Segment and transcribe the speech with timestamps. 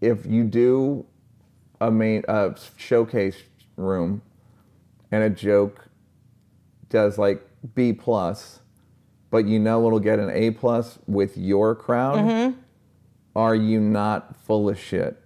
[0.00, 1.04] if you do
[1.80, 3.36] a main uh, showcase
[3.76, 4.22] room
[5.10, 5.86] and a joke
[6.88, 8.60] does like B plus,
[9.30, 12.58] but you know it'll get an A plus with your crowd, Mm-hmm.
[13.36, 15.16] are you not full of shit?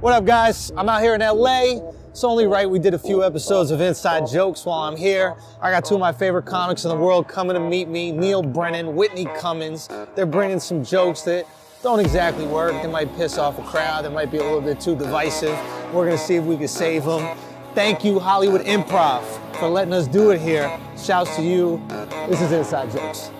[0.00, 0.70] What up, guys?
[0.76, 1.90] I'm out here in LA.
[2.10, 5.36] It's only right we did a few episodes of Inside Jokes while I'm here.
[5.60, 8.42] I got two of my favorite comics in the world coming to meet me Neal
[8.42, 9.88] Brennan, Whitney Cummings.
[10.14, 11.46] They're bringing some jokes that
[11.82, 12.72] don't exactly work.
[12.82, 15.56] They might piss off a crowd, they might be a little bit too divisive.
[15.92, 17.36] We're gonna see if we can save them.
[17.74, 19.22] Thank you, Hollywood Improv,
[19.56, 20.70] for letting us do it here.
[20.98, 21.82] Shouts to you.
[22.28, 23.30] This is Inside Jokes.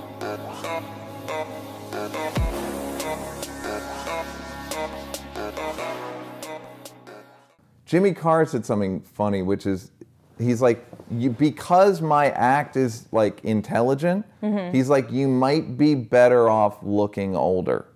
[7.85, 9.91] Jimmy Carr said something funny, which is
[10.39, 14.75] he's like, you, because my act is like intelligent, Mm-hmm.
[14.77, 17.87] he's like, you might be better off looking older.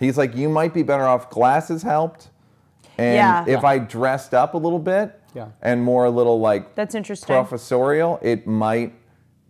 [0.00, 1.28] He's like, you might be better off.
[1.30, 2.30] Glasses helped.
[2.98, 3.44] And Yeah.
[3.46, 5.48] if I dressed up a little bit Yeah.
[5.62, 7.26] and more a little like That's interesting.
[7.34, 8.94] professorial, it might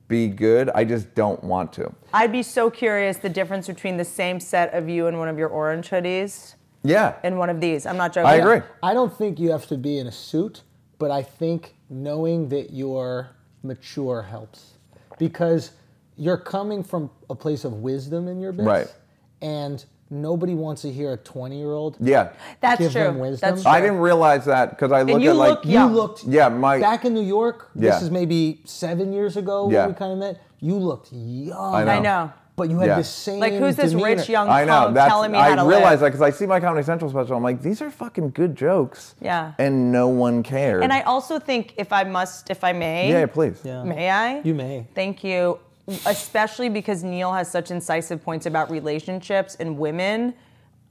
[0.08, 0.68] be good.
[0.74, 1.92] I just don't want to.
[2.12, 5.38] I'd be so curious the difference between the same set of you and one of
[5.38, 7.14] your orange hoodies Yeah.
[7.22, 7.86] and one of these.
[7.86, 8.28] I'm not joking.
[8.28, 8.60] I agree.
[8.82, 10.62] I don't think you have to be in a suit,
[10.98, 13.28] but I think knowing that you're
[13.62, 14.74] mature helps
[15.18, 15.70] because
[16.16, 18.94] you're coming from a place of wisdom in your bits, Right.
[19.42, 21.96] And nobody wants to hear a 20 year old.
[22.00, 22.30] Yeah.
[22.60, 23.02] That's Give true.
[23.04, 23.50] them wisdom.
[23.50, 23.70] That's true.
[23.70, 25.94] I didn't realize that because I look you at like look You young.
[25.94, 27.70] looked Yeah, my- back in New York.
[27.74, 27.90] Yeah.
[27.92, 29.82] This is maybe seven years ago Yeah.
[29.86, 30.38] when we kind of met.
[30.58, 31.74] You looked young.
[31.74, 31.90] I know.
[31.92, 32.32] I know.
[32.56, 32.96] But you had Yeah.
[32.96, 33.40] the same.
[33.40, 34.08] Like, who's this demeanor.
[34.16, 34.80] rich young I know.
[34.82, 36.00] punk That's, telling me I how to realize live?
[36.00, 37.34] that because I see my Comedy Central special.
[37.36, 39.14] I'm like, these are fucking good jokes.
[39.22, 39.52] Yeah.
[39.58, 43.24] And no one cares And I also think, if I must, if I may, yeah,
[43.26, 43.60] please.
[43.64, 43.82] Yeah.
[43.84, 44.40] may I?
[44.42, 44.86] You may.
[44.94, 45.58] Thank you.
[46.06, 50.34] Especially because Neal has such incisive points about relationships and women.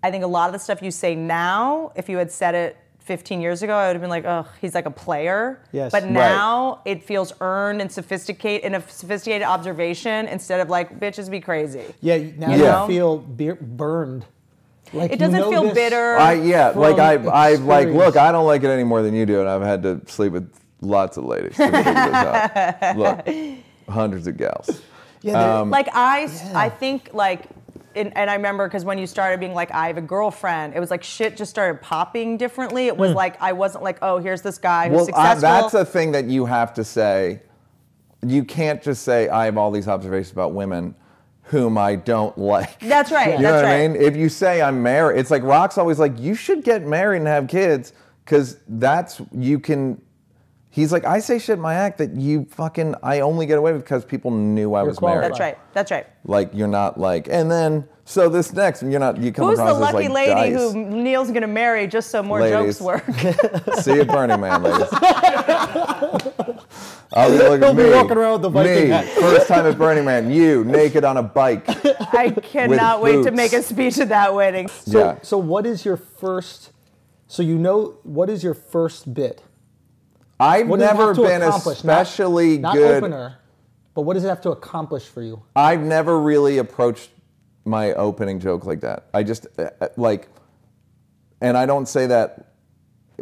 [0.03, 2.77] I think a lot of the stuff you say now, if you had said it
[2.99, 5.61] 15 years ago, I would have been like, oh, he's like a player.
[5.71, 5.91] Yes.
[5.91, 6.11] But Right.
[6.11, 11.39] now it feels earned and sophisticated in a sophisticated observation instead of like, bitches be
[11.39, 11.83] crazy.
[12.01, 12.81] Yeah, now Yeah.
[12.83, 14.25] you feel be- burned.
[14.93, 16.17] Like It doesn't feel bitter.
[16.17, 19.25] I yeah, like I I like look, I don't like it any more than you
[19.25, 20.51] do, and I've had to sleep with
[20.81, 21.55] lots of ladies.
[21.57, 22.97] to this out.
[22.97, 23.27] Look,
[23.89, 24.81] hundreds of gals.
[25.21, 27.43] Yeah, Um, like I, I think like,
[27.93, 30.79] and, and I remember because when you started being like, I have a girlfriend, it
[30.79, 32.87] was like shit just started popping differently.
[32.87, 35.07] It was like I wasn't like, oh, here's this guy who's.
[35.07, 37.41] Well, I, that's a thing that you have to say.
[38.25, 40.95] You can't just say I have all these observations about women
[41.43, 42.79] whom I don't like.
[42.79, 43.33] That's right.
[43.37, 43.83] You know that's what right.
[43.83, 44.01] I mean?
[44.01, 47.27] If you say I'm married, it's like Rock's always like, you should get married and
[47.27, 47.91] have kids,
[48.23, 50.01] because that's you can.
[50.79, 53.73] He's like, I say shit in my act that you fucking I only get away
[53.73, 55.21] with because people knew I was qualified.
[55.21, 55.31] married.
[55.31, 55.73] That's right.
[55.73, 56.07] That's right.
[56.23, 59.65] Like you're not like, and then so this next, you're not you come Who's the
[59.65, 60.73] across as lucky like lady dice.
[60.73, 62.79] who Neal's gonna marry just so more Ladies.
[62.79, 63.05] jokes work?
[63.81, 64.87] See you at Burning Man, ladies.
[67.13, 69.05] I'll be looking He'll be me, walking around with the Viking me, hat.
[69.05, 70.31] first time at Burning Man.
[70.31, 71.65] You naked on a bike.
[72.13, 73.35] I cannot wait to boots.
[73.35, 74.69] make a speech at that wedding.
[74.69, 75.19] So, yeah.
[75.21, 76.71] so what is your first?
[77.27, 79.43] So you know what is your first bit?
[80.39, 81.83] I've What never been accomplish?
[81.83, 83.03] Not- especially not, good.
[83.03, 83.37] opener,
[83.93, 85.43] but what does it have to accomplish for you?
[85.55, 87.09] I've never really approached
[87.65, 89.07] my opening joke like that.
[89.13, 90.29] I just uh, uh, like,
[91.41, 92.53] and I don't say that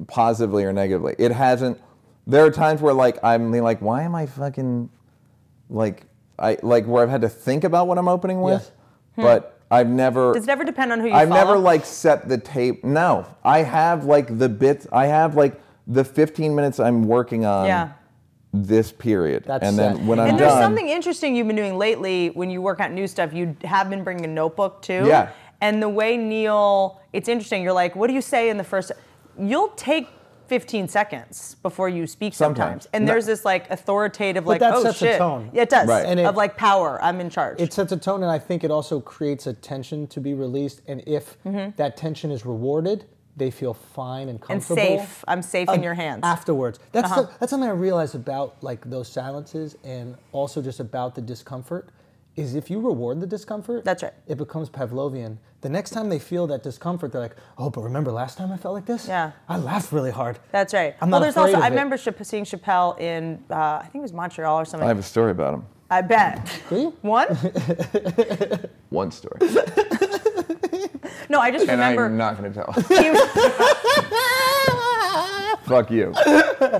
[0.07, 1.15] positively or negatively.
[1.17, 1.81] It hasn't.
[2.27, 4.89] There are times where like I'm like, why am I fucking
[5.69, 6.03] like
[6.37, 8.71] I like where I've had to think about what I'm opening with, Yes.
[9.25, 10.33] but I've never.
[10.33, 11.41] Does it ever depend on who you I've follow?
[11.41, 12.83] never like set the tape.
[12.83, 14.85] No, I have like the bits.
[14.91, 17.65] I have like the 15 minutes I'm working on.
[17.65, 17.91] Yeah.
[18.53, 21.77] This period, That's and then when I'm And done, there's something interesting you've been doing
[21.77, 23.33] lately when you work out new stuff.
[23.33, 25.03] You have been bringing a notebook too.
[25.05, 25.31] Yeah.
[25.59, 27.61] And the way Neal, it's interesting.
[27.61, 28.93] You're like, what do you say in the first?
[29.37, 30.07] You'll take
[30.47, 32.87] 15 seconds before you speak sometimes, Sometimes.
[32.93, 33.11] and No.
[33.11, 35.49] there's this like authoritative, like, that oh sets a shit, tone.
[35.53, 35.87] Yeah, it does.
[35.87, 36.05] Right.
[36.05, 36.99] And it- of like power.
[37.01, 37.59] I'm in charge.
[37.61, 40.81] It sets a tone, and I think it also creates a tension to be released.
[40.87, 41.71] And if mm-hmm.
[41.75, 43.05] that tension is rewarded,
[43.37, 44.51] they feel fine and Mm-hmm.
[44.53, 45.23] and safe.
[45.27, 46.21] I'm safe in your hands.
[46.23, 46.79] afterwards.
[46.91, 47.21] That's Uh-huh.
[47.23, 51.89] the- that's something I realized about like those silences, and also just about the discomfort.
[52.35, 54.13] Is if you reward the discomfort, That's right.
[54.27, 55.37] It becomes Pavlovian.
[55.61, 58.57] The next time they feel that discomfort, they're like, "Oh, but remember last time I
[58.57, 59.07] felt like this?
[59.07, 59.31] Yeah.
[59.49, 60.95] I laughed really hard." That's right.
[61.01, 61.69] I'm well, not there's afraid also of I it.
[61.71, 64.85] remember Chap- seeing Chappelle in uh, I think it was Montreal or something.
[64.85, 65.65] I have a story about him.
[65.89, 66.47] I bet.
[66.69, 66.93] Do?
[67.01, 67.27] One?
[68.89, 69.39] One story,
[71.29, 72.05] No, I just and remember.
[72.05, 72.71] I'm not going to tell.
[72.87, 73.13] he-
[75.67, 76.13] Fuck you.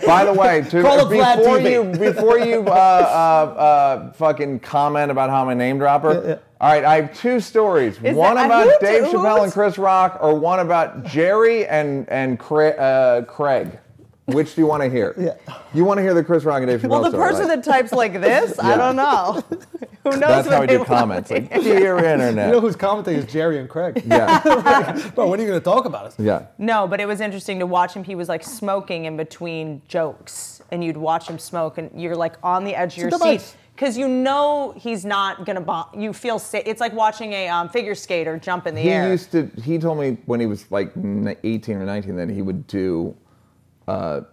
[0.06, 5.12] By the way, to, Call up before you before you uh, uh, uh, fucking comment
[5.12, 6.40] about how I'm a name dropper.
[6.62, 8.02] All right, I have two stories.
[8.02, 12.40] Is one that- about Dave Chappelle and Chris Rock, or one about Jerry and and
[12.40, 12.80] Craig.
[12.80, 13.78] Uh, Craig.
[14.28, 15.16] Which do you want to hear?
[15.18, 15.36] Yeah.
[15.74, 17.56] You want to hear the Chris Rock and Dave Chappelle Well, the story, person right?
[17.56, 19.42] that types like this, I don't know.
[20.04, 20.20] Who knows?
[20.20, 21.30] That's what how I do comments.
[21.30, 21.80] to Like, hear.
[21.80, 22.48] dear internet.
[22.48, 24.04] You know who's commenting is Jerry and Craig.
[24.06, 24.42] yeah.
[25.16, 26.16] But when are you going to talk about us?
[26.20, 26.48] Yeah.
[26.58, 28.04] No, but it was interesting to watch him.
[28.04, 32.36] He was like smoking in between jokes, and you'd watch him smoke, and you're like
[32.44, 35.88] on the edge of your a seat because you know he's not gonna bomb.
[35.98, 36.64] You feel safe.
[36.66, 39.06] It's like watching a um, figure skater jump in the He air.
[39.06, 39.50] He used to.
[39.64, 43.16] He told me when he was like 18 or 19 that he would do
[43.88, 44.24] a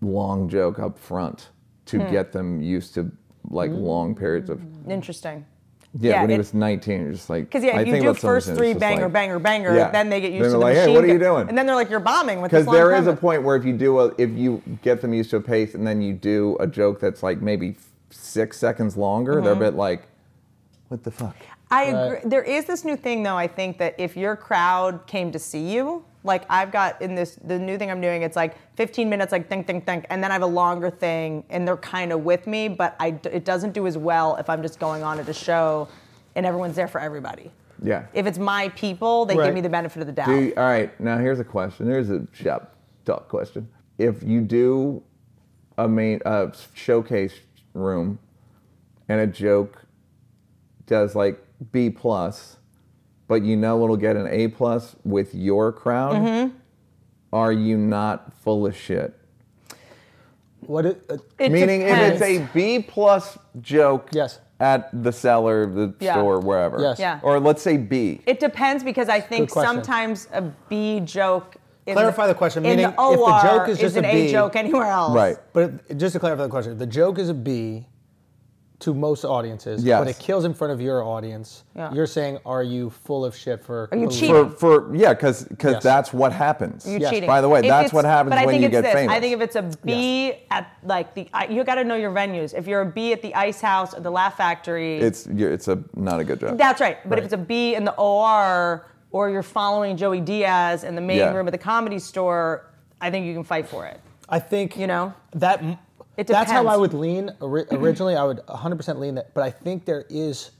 [0.00, 1.48] long joke up front
[1.86, 2.10] to Hmm.
[2.10, 3.10] get them used to
[3.50, 4.60] like long periods of.
[4.88, 5.44] Interesting.
[5.98, 7.44] Yeah, Yeah, when he it- was 19, you're just like.
[7.44, 9.38] Because yeah, I if you think do about some of first three banger, like- banger,
[9.38, 9.90] banger, Yeah.
[9.90, 11.48] then they get used Then to they're the like, "Hey, machine what are you doing?
[11.48, 13.56] And then they're like, "You're bombing with this Because long there is a point where
[13.56, 16.12] if you do a, if you get them used to a pace and then you
[16.12, 17.76] do a joke that's like maybe
[18.10, 19.60] six seconds longer, they're a Mm-hmm.
[19.60, 20.08] bit like,
[20.88, 21.36] what the fuck?
[21.70, 22.18] I agree.
[22.24, 23.36] There is this new thing, though.
[23.36, 27.36] I think that if your crowd came to see you, like I've got in this,
[27.42, 30.30] the new thing I'm doing, it's like 15 minutes, like think, think, think, and then
[30.30, 33.72] I have a longer thing, and they're kind of with me, but I it doesn't
[33.72, 35.88] do as well if I'm just going on at a show
[36.34, 37.50] and everyone's there for everybody.
[37.82, 38.06] Yeah.
[38.12, 39.46] If it's my people, they Right.
[39.46, 40.26] give me the benefit of the doubt.
[40.26, 41.86] Do you- all right, now here's a question.
[41.86, 42.74] Here's a shop
[43.04, 43.68] talk question.
[43.98, 45.02] If you do
[45.78, 47.34] a main uh, showcase
[47.74, 48.18] room
[49.08, 49.84] and a joke
[50.86, 51.42] does like
[51.72, 52.56] B plus,
[53.28, 56.54] but you know it'll get an A plus with your crowd, Mm-hmm.
[57.32, 59.14] are you not full of shit?
[60.60, 62.20] What it, uh, It Meaning, depends.
[62.20, 64.40] if it's a B plus joke Yes.
[64.58, 66.14] at the cellar, the Yeah.
[66.14, 66.98] store, wherever, Yes.
[66.98, 67.20] Yeah.
[67.22, 71.56] or let's say B, It depends because I think sometimes a B joke.
[71.86, 74.26] In Clarify the question, In meaning the if the joke is just an a A
[74.26, 75.14] B- joke anywhere else.
[75.14, 75.36] right?
[75.52, 77.86] But it, just to clarify the question, the joke is a B
[78.78, 79.98] to most audiences, Yes.
[80.00, 81.64] but it kills in front of your audience.
[81.74, 81.92] Yeah.
[81.94, 83.88] You're saying, are you full of shit for?
[83.90, 84.50] Are you cheating?
[84.50, 85.82] for for yeah, because because Yes.
[85.82, 86.86] that's what happens.
[86.86, 87.10] You're Yes.
[87.10, 87.26] cheating.
[87.26, 88.92] By the way, If that's what happens but I when think you it's get this.
[88.92, 89.16] famous.
[89.16, 92.52] I think if it's a B at like the, you got to know your venues.
[92.52, 95.68] If you're a B at the Ice House or the Laugh Factory, It's you're, it's
[95.68, 96.58] a not a good job.
[96.58, 96.98] that's right.
[97.08, 101.00] But if it's a B in the OR or you're following Joey Diaz in the
[101.00, 101.32] main Yeah.
[101.32, 102.66] room at the comedy store,
[103.00, 104.00] I think you can fight for it.
[104.28, 105.14] I think You know?
[105.34, 105.62] that
[106.16, 106.66] It that's how.
[106.66, 108.16] I would lean originally.
[108.16, 110.50] I would 100% lean that, but I think there is,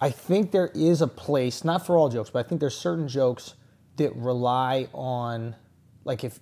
[0.00, 3.08] I think there is a place not for all jokes, but I think there's certain
[3.08, 3.54] jokes
[3.96, 5.54] that rely on,
[6.04, 6.40] like if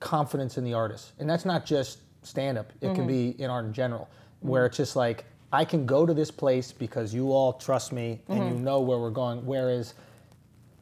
[0.00, 2.72] confidence in the artist, and that's not just stand up.
[2.80, 2.94] It Mm-hmm.
[2.94, 4.08] can be in art in general,
[4.40, 8.20] where it's just like I can go to this place because you all trust me
[8.28, 8.48] and Mm-hmm.
[8.56, 9.44] you know where we're going.
[9.46, 9.94] Whereas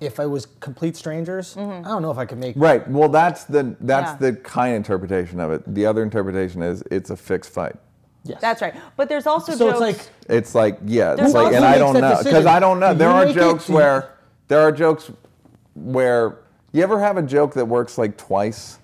[0.02, 2.86] if I was complete strangers, I don't know if I could make Right.
[2.88, 4.24] Well, that's the that's Mm-hmm.
[4.24, 4.30] Yeah.
[4.30, 5.74] the kind interpretation of it.
[5.74, 7.76] The other interpretation is it's a fixed fight.
[8.24, 8.40] Yes.
[8.40, 8.74] That's right.
[8.96, 9.80] But there's also So jokes.
[9.80, 12.46] it's like It's like yeah, it's like, and I don't know because?
[12.46, 12.94] I don't know.
[12.94, 13.38] There are make it?
[13.38, 14.14] jokes where
[14.48, 15.10] there are jokes
[15.74, 16.38] where
[16.72, 18.78] you ever have a joke that works like twice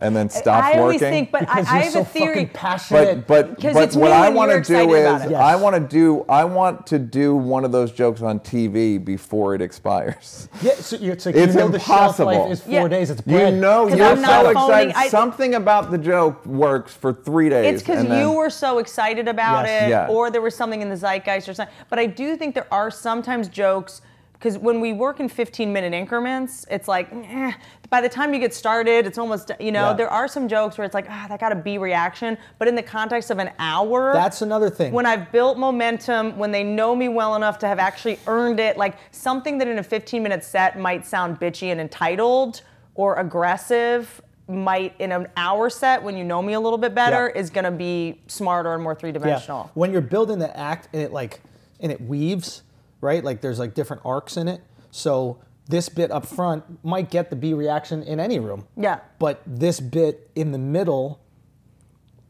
[0.00, 1.10] and then stops I always working.
[1.10, 2.34] think, but I, because I you're have so a theory.
[2.34, 3.26] fucking passionate.
[3.26, 5.04] but but 'Cause but it's what I want to do is.
[5.30, 5.32] Yes.
[5.32, 9.54] I want to do I want to do one of those jokes on TV before
[9.54, 10.48] it expires.
[10.60, 12.42] Yeah, so you're, it's like It's you know the shelf impossible.
[12.42, 12.88] life is four Yeah.
[12.88, 13.10] days.
[13.10, 14.94] It's You know, you're so phoning- excited.
[14.96, 17.74] I- Something about the joke works for three days.
[17.74, 19.82] It's because and then- you were so excited about Yes.
[19.84, 20.08] it, Yeah.
[20.08, 21.74] or there was something in the zeitgeist or something.
[21.88, 24.02] But I do think there are sometimes jokes
[24.38, 27.52] because when we work in 15 minute increments, it's like eh,
[27.90, 29.92] by the time you get started, it's almost you know Yeah.
[29.94, 32.74] there are some jokes where it's like ah that got a B reaction, but in
[32.74, 34.92] the context of an hour, That's another thing.
[34.92, 38.76] When I've built momentum, when they know me well enough to have actually earned it,
[38.76, 42.62] like something that in a 15 minute set might sound bitchy and entitled
[42.94, 44.20] or aggressive.
[44.48, 47.40] Might in an hour set when you know me a little bit better Yeah.
[47.40, 49.64] is gonna be smarter and more three dimensional.
[49.64, 49.70] yeah.
[49.74, 51.40] When you're building the act and it like
[51.80, 52.62] and it weaves,
[53.00, 53.22] right?
[53.24, 54.60] Like there's like different arcs in it.
[54.90, 55.38] So
[55.68, 58.66] this bit up front might get the B reaction in any room.
[58.76, 59.00] Yeah.
[59.18, 61.20] But this bit in the middle,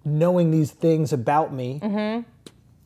[0.04, 2.23] knowing these things about me, Mm-hmm.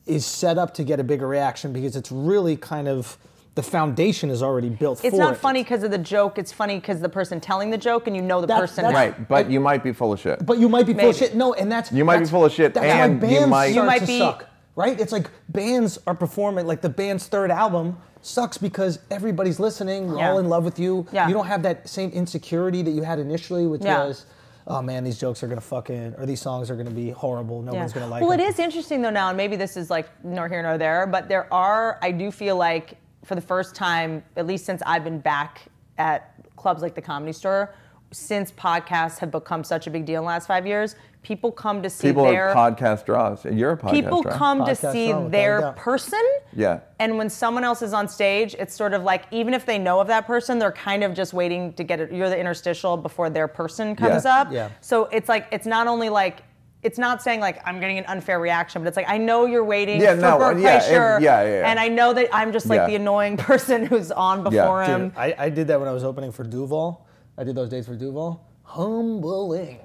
[0.05, 3.17] is set up to get a bigger reaction because it's really kind of
[3.53, 5.37] the foundation is already built It's for not it.
[5.37, 6.37] funny because of the joke.
[6.37, 8.85] It's funny because the person telling the joke and you know the That- person.
[8.85, 10.45] right, but you might be full of shit.
[10.45, 11.35] But you might be full of shit.
[11.35, 13.71] No, and that's You might be full of shit, That's and why you bands might-
[13.73, 14.45] start You might to be- suck,
[14.81, 14.99] right?
[14.99, 20.07] It's like bands are performing like the band's third album sucks because everybody's listening.
[20.09, 20.31] We're Yeah.
[20.31, 21.05] all in love with you.
[21.11, 21.27] Yeah.
[21.27, 24.03] You don't have that same insecurity that you had initially, which Yeah.
[24.05, 24.25] was,
[24.67, 27.61] oh man, these jokes are gonna fucking or these songs are gonna be horrible.
[27.61, 27.79] No Yeah.
[27.79, 28.39] one's gonna like well, them.
[28.41, 31.29] it is interesting though now, and maybe this is like nor here nor there, but
[31.29, 31.97] there are.
[32.01, 35.61] I do feel like for the first time, at least since I've been back
[35.97, 37.73] at clubs like the Comedy Store,
[38.11, 41.83] since podcasts have become such a big deal in the last five years, people come
[41.83, 43.45] to see People their podcast draws.
[43.45, 44.33] You're a podcast people draw.
[44.37, 45.75] come to see draw, their doubt.
[45.75, 46.21] person.
[46.53, 46.79] Yeah.
[46.99, 49.99] And when someone else is on stage, it's sort of like even if they know
[49.99, 52.11] of that person, they're kind of just waiting to get it.
[52.11, 54.41] You're the interstitial before their person comes Yeah.
[54.41, 54.51] up.
[54.51, 54.69] Yeah.
[54.81, 56.41] So it's like it's not only like
[56.83, 59.63] it's not saying like I'm getting an unfair reaction, but it's like I know you're
[59.63, 61.69] waiting Yeah, for no, Bert uh, yeah, Kreischer, and- yeah, yeah, yeah.
[61.69, 62.87] and I know that I'm just like Yeah.
[62.87, 65.09] the annoying person who's on before him.
[65.09, 67.05] Dude, I, I did that when I was opening for Duval.
[67.37, 68.43] I did those dates for Duval.
[68.63, 69.79] Humbling.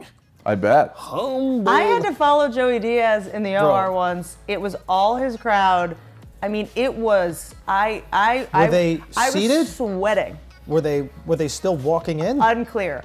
[0.47, 0.93] I bet.
[0.95, 1.67] Humbling.
[1.67, 3.69] I had to follow Joey Diaz in the Bro.
[3.69, 4.37] OR once.
[4.47, 5.97] It was all his crowd.
[6.41, 9.59] I mean, it was I I I, they I seated?
[9.59, 10.39] was sweating.
[10.69, 12.41] Were they were they still walking in?
[12.41, 13.03] Unclear.